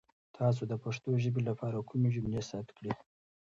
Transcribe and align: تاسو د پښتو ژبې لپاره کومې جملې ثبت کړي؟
تاسو 0.37 0.61
د 0.71 0.73
پښتو 0.83 1.09
ژبې 1.23 1.41
لپاره 1.49 1.85
کومې 1.89 2.09
جملې 2.15 2.41
ثبت 2.49 2.67
کړي؟ 2.77 2.91